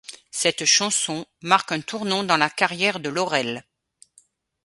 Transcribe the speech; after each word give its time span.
Cette 0.31 0.65
chanson 0.65 1.27
marque 1.43 1.71
un 1.73 1.81
tournant 1.81 2.23
dans 2.23 2.35
la 2.37 2.49
carriére 2.49 2.99
de 3.01 3.09
Laurel. 3.09 3.63